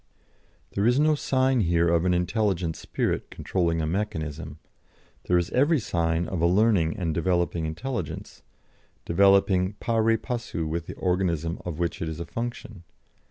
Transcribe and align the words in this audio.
There 0.71 0.87
is 0.87 0.99
no 0.99 1.13
sign 1.13 1.59
here 1.59 1.87
of 1.87 2.05
an 2.05 2.13
intelligent 2.15 2.75
spirit 2.75 3.29
controlling 3.29 3.83
a 3.83 3.85
mechanism; 3.85 4.57
there 5.25 5.37
is 5.37 5.51
every 5.51 5.79
sign 5.79 6.27
of 6.27 6.41
a 6.41 6.47
learning 6.47 6.97
and 6.97 7.13
developing 7.13 7.67
intelligence, 7.67 8.41
developing 9.05 9.73
pari 9.73 10.17
passu 10.17 10.65
with 10.67 10.87
the 10.87 10.95
organism 10.95 11.59
of 11.65 11.77
which 11.77 12.01
it 12.01 12.09
is 12.09 12.19
a 12.19 12.25
function. 12.25 12.83